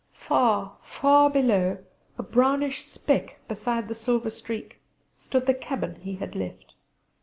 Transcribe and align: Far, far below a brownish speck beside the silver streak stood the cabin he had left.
Far, 0.13 0.77
far 0.81 1.29
below 1.29 1.77
a 2.17 2.23
brownish 2.23 2.83
speck 2.85 3.37
beside 3.47 3.87
the 3.87 3.93
silver 3.93 4.31
streak 4.31 4.79
stood 5.19 5.45
the 5.45 5.53
cabin 5.53 5.97
he 6.01 6.15
had 6.15 6.33
left. 6.35 6.73